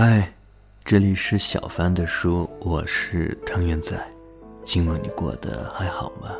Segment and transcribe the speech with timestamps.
[0.00, 0.32] 嗨，
[0.84, 4.00] 这里是小帆的书，我是汤圆仔。
[4.62, 6.36] 今晚你过得还好吗？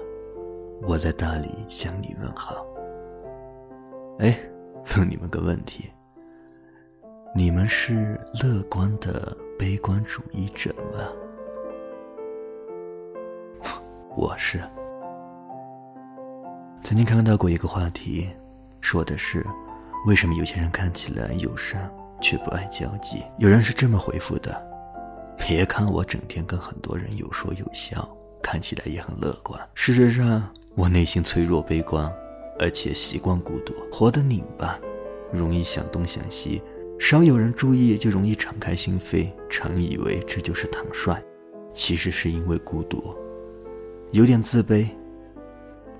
[0.82, 2.64] 我在大理向你问好。
[4.20, 4.38] 哎，
[4.96, 5.90] 问你们个问题：
[7.34, 11.08] 你们是乐观的悲观主义者吗？
[14.16, 14.60] 我是。
[16.84, 18.28] 曾经看到过一个话题，
[18.80, 19.44] 说的是
[20.06, 21.92] 为什么有些人看起来友善。
[22.20, 23.22] 却不爱交际。
[23.38, 24.66] 有人是这么回复的
[25.38, 28.08] ：“别看我整天跟很多人有说有笑，
[28.42, 32.10] 看起来也很乐观，事实上我内心脆弱悲观，
[32.58, 34.78] 而且习惯孤独，活得拧巴，
[35.32, 36.62] 容易想东想西，
[36.98, 41.16] 少有人注意就容易敞开心扉，常以为这就是坦率，
[41.74, 43.14] 其实是因为孤独，
[44.12, 44.88] 有点自卑。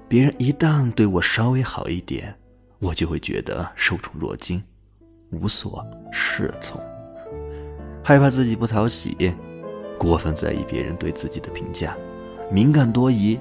[0.08, 2.34] 别人一旦对我稍微好一点，
[2.78, 4.62] 我就会觉得受宠若惊。”
[5.30, 6.80] 无所适从，
[8.02, 9.34] 害怕自己不讨喜，
[9.98, 11.96] 过分在意别人对自己的评价，
[12.50, 13.38] 敏感多疑，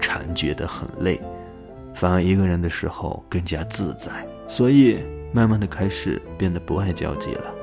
[0.00, 1.20] 常觉得很累，
[1.94, 4.10] 反而一个人的时候更加自在，
[4.48, 4.98] 所以
[5.32, 7.54] 慢慢的开始变得不爱交际了。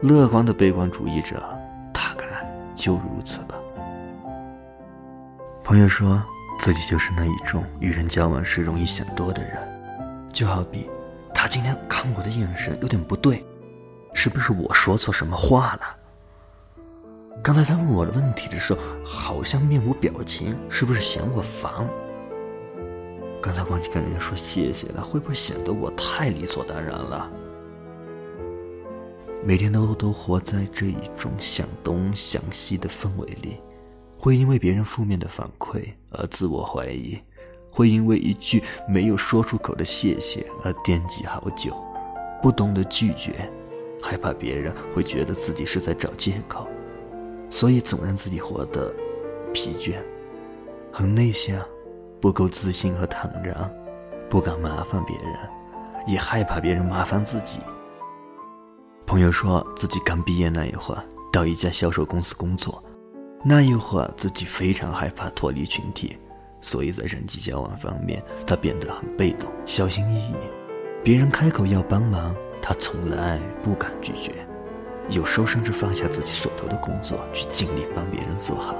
[0.00, 1.42] 乐观的悲观主义者
[1.92, 2.24] 大概
[2.74, 3.54] 就如此吧。
[5.62, 6.22] 朋友说
[6.60, 9.58] 自己就是那一种与人交往时容易想多的人，
[10.32, 10.88] 就好比。
[11.40, 13.44] 他今天看我的眼神有点不对，
[14.12, 15.96] 是不是我说错什么话了？
[17.40, 21.88] 刚才他问我的问题的时候，好像面无表情，是不是嫌我烦？
[23.40, 27.30] 刚才忘记跟人家说谢谢了，会不会显得我太理所当然了？
[29.44, 33.58] 每天都都活在这一种想东想西的氛围里，
[34.18, 37.16] 会因为别人负面的反馈而自我怀疑。
[37.70, 41.72] 会因为一句没有说出口的谢谢而惦记好久，
[42.42, 43.50] 不懂得拒绝，
[44.02, 46.66] 害怕别人会觉得自己是在找借口，
[47.50, 48.92] 所以总让自己活得
[49.52, 49.96] 疲倦，
[50.92, 51.64] 很内向，
[52.20, 53.70] 不够自信和坦然，
[54.28, 55.34] 不敢麻烦别人，
[56.06, 57.60] 也害怕别人麻烦自己。
[59.06, 61.02] 朋友说自己刚毕业那一会儿
[61.32, 62.82] 到一家销售公司工作，
[63.44, 66.18] 那一会儿自己非常害怕脱离群体。
[66.60, 70.34] 所以在人际交往方面，他变得很被动、小心翼翼。
[71.04, 74.32] 别人开口要帮忙，他从来不敢拒绝，
[75.08, 78.74] 有时候甚至放下自己手头的工作，去尽力帮别人做好，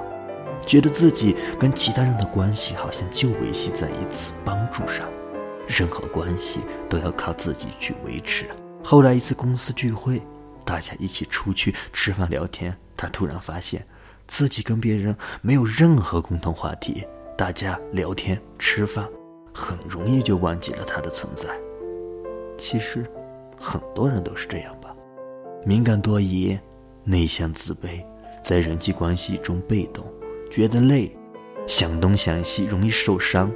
[0.67, 5.09] 觉得自己跟其他人的关系好像就维系在一次帮助上，
[5.67, 8.47] 任何关系都要靠自己去维持。
[8.85, 10.21] 后来一次公司聚会，
[10.65, 13.87] 大家一起出去吃饭聊天，他突然发现
[14.27, 17.07] 自己跟别人没有任何共同话题。
[17.39, 19.09] 大家聊天吃饭，
[19.55, 21.47] 很容易就忘记了他的存在。
[22.59, 23.07] 其实，
[23.57, 24.93] 很多人都是这样吧，
[25.65, 26.59] 敏感多疑，
[27.05, 28.05] 内向自卑，
[28.43, 30.05] 在人际关系中被动，
[30.51, 31.17] 觉得累，
[31.65, 33.49] 想东想西，容易受伤。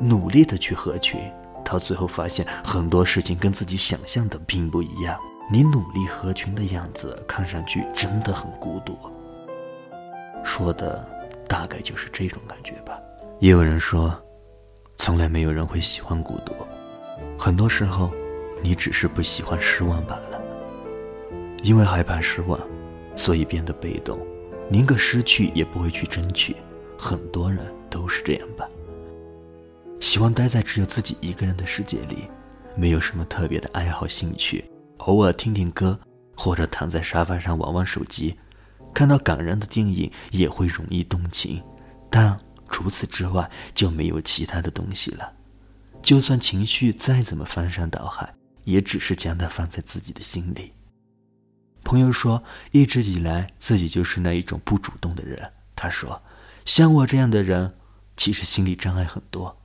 [0.00, 1.20] 努力的去合群，
[1.64, 5.16] 到最后发现很多事情跟自己想象的并不一样。
[5.48, 8.98] 你努力合群的样子，看上去真的很孤独。
[10.42, 11.19] 说的。
[11.50, 12.96] 大概就是这种感觉吧。
[13.40, 14.16] 也有人说，
[14.96, 16.54] 从来没有人会喜欢孤独，
[17.36, 18.08] 很多时候，
[18.62, 20.40] 你只是不喜欢失望罢了。
[21.64, 22.60] 因为害怕失望，
[23.16, 24.16] 所以变得被动，
[24.68, 26.54] 宁可失去也不会去争取。
[26.96, 28.64] 很多人都是这样吧。
[30.00, 32.28] 喜欢待在只有自己一个人的世界里，
[32.76, 34.64] 没有什么特别的爱好兴趣，
[34.98, 35.98] 偶尔听听歌，
[36.36, 38.38] 或者躺在沙发上玩玩手机。
[38.92, 41.62] 看到感人的电影也会容易动情，
[42.10, 45.32] 但除此之外就没有其他的东西了。
[46.02, 48.32] 就算情绪再怎么翻山倒海，
[48.64, 50.72] 也只是将它放在自己的心里。
[51.82, 52.42] 朋友说，
[52.72, 55.50] 一直以来自己就是那一种不主动的人。
[55.74, 56.22] 他说，
[56.64, 57.74] 像我这样的人，
[58.16, 59.56] 其实心理障碍很多，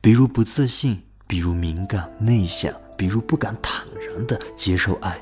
[0.00, 5.20] 比如不自信，比如敏感内向，比如不敢坦然的接受爱，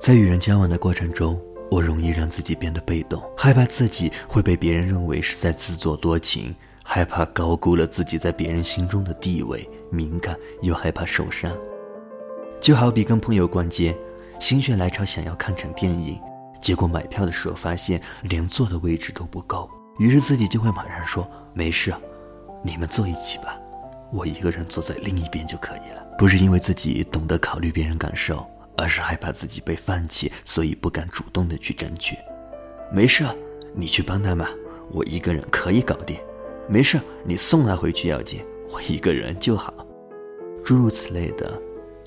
[0.00, 1.40] 在与人交往的过程中。
[1.70, 11.56] 我容易让自己变得被动，害怕自己会被别人认为是在自作多情，害怕高估了自己在别人心中的地位，敏感又害怕受伤。
[12.60, 13.96] 就好比跟朋友逛街，
[14.40, 16.20] 心血来潮想要看场电影，
[16.60, 21.94] 结果买票的时候发现连坐的位置都不够，于是自己就会马上说：“没事，
[22.64, 23.56] 你们坐一起吧，
[24.12, 28.44] 我一个人坐在另一边就可以了。”不是因为自己懂得考虑别人感受。
[28.76, 32.16] 而是害怕自己被放弃，所以不敢主动的去争取。
[32.92, 33.24] 没事，
[33.74, 34.46] 你去帮他们，
[34.90, 36.18] 我一个人可以搞定。
[36.68, 39.74] 没事，你送他回去要紧，我一个人就好。
[40.64, 41.60] 诸如此类的，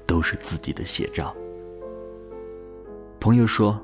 [0.06, 1.36] 都是自己的写照。
[3.20, 3.80] 朋友说，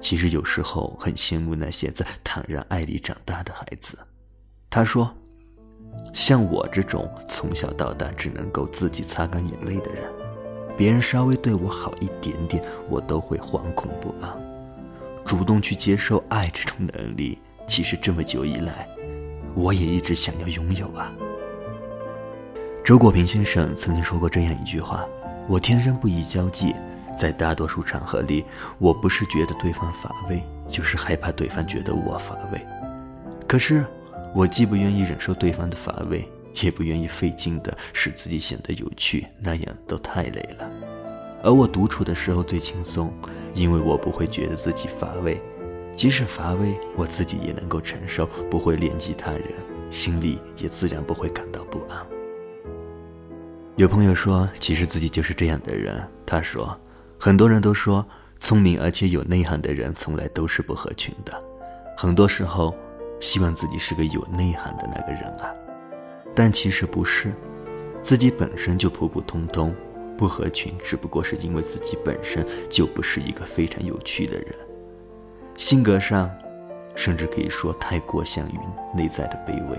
[0.00, 3.98] 其实有时候很羡慕那些在坦然爱里长大的孩子。
[4.68, 5.12] 他说，
[6.14, 10.04] 像我这种从小到大只能够自己擦干眼泪的人，
[10.80, 14.32] 别人稍微对我好一点点，我都会惶恐不安。
[15.26, 18.88] 主动去接受爱这种能力，其实这么久以来，
[19.54, 21.12] 我也一直想要拥有啊。
[22.82, 25.04] 周国平先生曾经说过这样一句话
[25.46, 26.74] ：“我天生不宜交际。”
[27.14, 28.42] 在大多数场合里，
[28.78, 32.66] 我不是觉得对方乏味，就是害怕对方觉得我乏味。
[33.46, 33.84] 可是，
[34.34, 36.26] 我既不愿意忍受对方的乏味，
[36.62, 40.70] 也不愿意费劲的使自己显得有趣，那样都太累了。
[41.42, 43.12] 而我独处的时候最轻松，
[43.54, 45.40] 因为我不会觉得自己乏味，
[45.94, 49.42] 即使乏味，我自己也能够承受，不会连及他人，
[49.90, 52.06] 心里也自然不会感到不安。
[53.76, 56.06] 有朋友说，其实自己就是这样的人。
[56.26, 56.78] 他说。
[57.22, 58.02] 很多人都说，
[58.38, 61.44] 聪明而且有内涵的人从来都是不合群的。
[61.98, 62.74] 很多时候，
[63.20, 65.52] 希望自己是个有内涵的那个人啊，
[66.34, 67.32] 但其实不是，
[68.02, 69.74] 自己本身就普普通通，
[70.16, 74.54] 不合群只不过是因为自己本身就不是一个非常有趣的人，
[75.56, 76.30] 性格上，
[76.94, 78.58] 甚至可以说太过像于
[78.94, 79.78] 内在的卑微，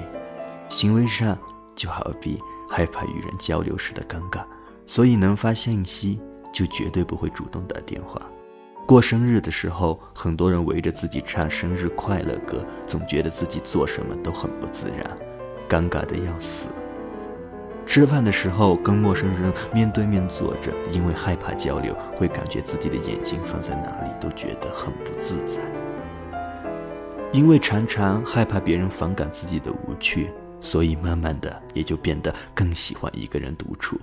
[0.70, 1.38] 行为上
[1.76, 2.40] 就好比
[2.70, 4.44] 害怕与人交流时的尴尬，
[4.86, 6.20] 所以能发信息。
[6.54, 8.22] 就绝对不会主动打电话。
[8.86, 15.18] 过生日的时候，很多人围着自己唱生日快乐歌，总觉得自己做什么都很不自然，
[15.72, 16.68] 尴尬的要死。
[17.86, 25.62] 吃饭的时候跟陌生人面对面坐着，因为害怕交流，会感觉自己的眼睛放在哪里都觉得很不自在。
[27.32, 30.30] 因为常常害怕别人反感自己的无趣，
[30.60, 33.98] 所以慢慢的也就变得更喜欢一个人独处。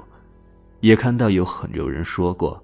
[0.80, 2.62] 也看到有很有人说过，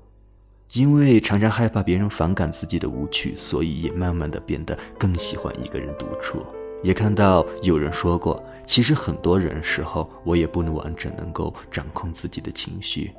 [0.72, 6.42] 因为常常害怕别人反感自己的无趣，所以也慢慢的变得更喜欢一个人独处。
[6.82, 13.12] 也看到有人说过，其实很多人时候我也不能完整能够掌控自己的情绪，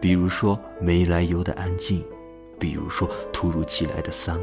[0.00, 2.04] 比如说没来由的安静，
[2.58, 4.40] 比如说突如其来的丧，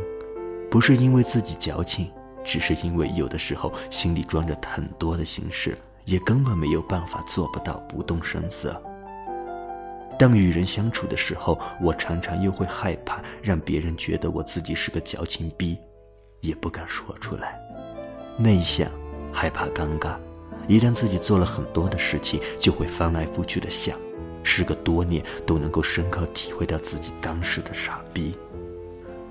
[0.69, 2.09] 不是因为自己矫情，
[2.43, 8.81] 只是因为有的时候心里装着很多的心事，也根本没有办法做不到不动声色。
[10.17, 15.77] 当与人相处的时候，我常常又会害怕让别人觉得我自己是个矫情逼，
[16.41, 17.55] 也不敢说出来。
[18.35, 18.89] 内向，
[19.31, 20.17] 害怕尴尬，
[20.67, 23.97] 一旦自己做了很多的事情，就会翻来覆去的想。
[24.43, 28.33] 时隔多年，都能够深刻体会到自己当时的傻逼，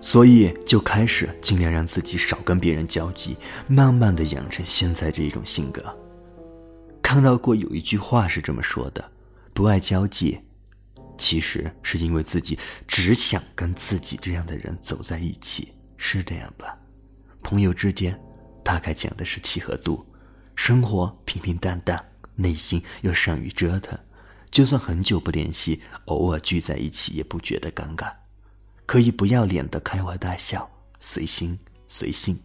[0.00, 3.36] 所以就开始尽量让自己少跟别人交际，
[3.66, 5.82] 慢慢的养成现在这一种性格。
[7.00, 9.02] 看到过有一句话是这么说的：
[9.54, 10.38] 不爱交际。
[11.18, 16.76] 其实是因为自己只想跟自己这样的人走在一起，是这样吧？
[17.42, 18.20] 朋友之间，
[18.62, 20.04] 大概讲的是契合度。
[20.56, 22.04] 生活平平淡淡，
[22.34, 23.96] 内心又善于折腾，
[24.50, 28.12] 就算很久不联系，偶尔聚在一起也不觉得尴尬。
[28.84, 30.68] 可以不要脸的开怀大笑，
[30.98, 31.56] 随心
[31.86, 32.36] 随性，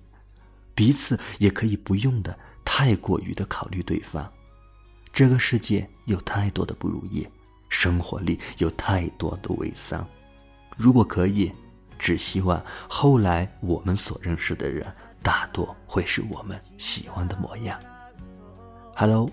[0.76, 4.32] 彼此也可以不用的太过于的考虑对方。
[5.14, 7.28] 这个世界有太多的不如意。
[7.70, 10.06] 生活里有太多的伪丧，
[10.76, 11.50] 如果可以，
[11.98, 14.86] 只希望后来我们所认识的人，
[15.24, 17.80] 大多会是我们喜欢的模样。
[19.01, 19.29] Hello，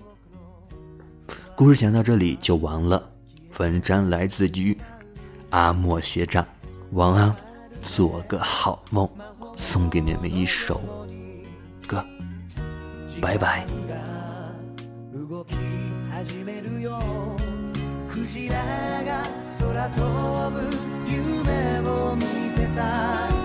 [1.56, 3.10] 故事讲到这里就完了。
[3.58, 4.76] 文章来自于
[5.50, 6.46] 阿莫学长，
[6.92, 7.34] 晚安，
[7.80, 9.08] 做个好梦。
[9.56, 10.80] 送给你们一首
[11.86, 12.04] 歌，
[13.20, 13.66] 拜拜。
[18.14, 18.54] クジラ
[19.04, 19.24] が
[19.58, 20.60] 空飛ぶ
[21.04, 22.22] 夢を見
[22.54, 23.37] てた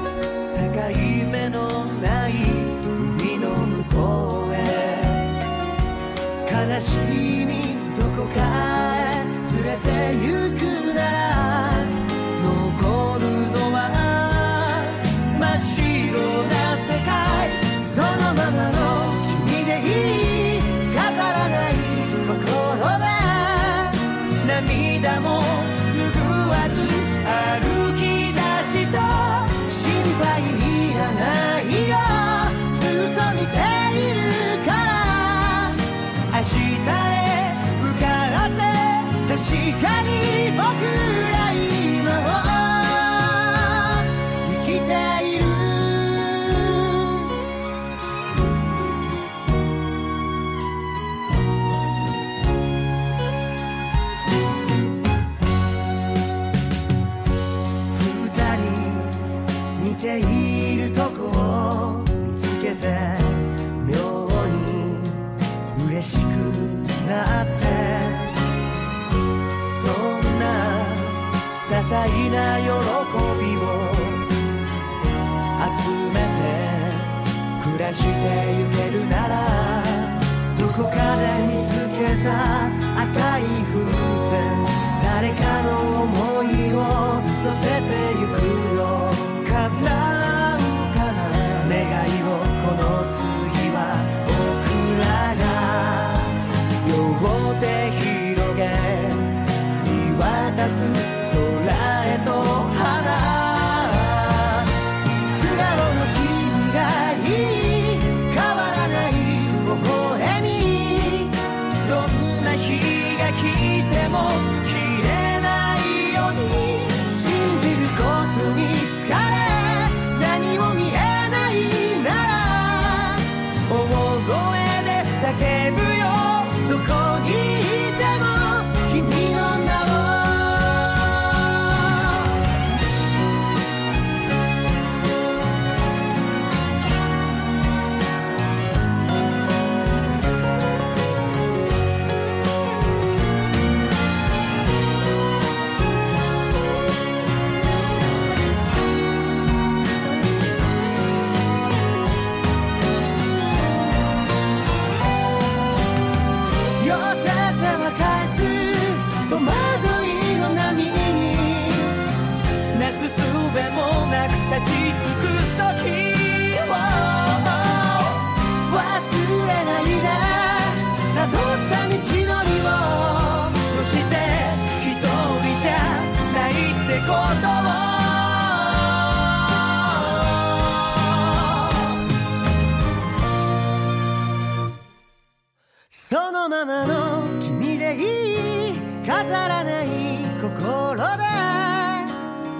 [6.85, 6.97] し
[7.47, 7.51] み
[7.97, 8.37] どこか
[8.95, 9.25] へ
[9.55, 9.89] 連れて
[10.21, 10.61] 行く
[10.95, 11.81] なら
[12.43, 13.77] 残るのは
[15.41, 15.81] 真っ白
[16.53, 17.11] な世界
[17.81, 18.77] そのままの
[19.47, 20.61] 君でいい
[20.95, 21.01] 飾
[21.33, 21.73] らない
[22.29, 22.37] 心
[23.01, 23.09] で
[24.47, 25.27] 涙も
[39.81, 40.14] got it.
[72.07, 73.61] いな喜びを
[75.65, 76.43] 集めて
[77.63, 78.09] 暮らして
[78.59, 79.33] ゆけるなら
[80.59, 82.67] どこかで見つけた
[83.03, 83.43] 赤い
[83.73, 83.85] 風
[84.31, 84.33] 船
[85.03, 86.77] 誰かの想いを
[87.43, 87.89] 乗せて
[88.21, 88.37] ゆく
[88.77, 88.85] よ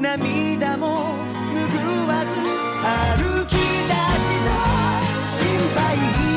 [0.05, 1.17] 涙も
[1.55, 2.39] 拭わず
[2.85, 4.53] 歩き出した
[5.27, 6.34] 心配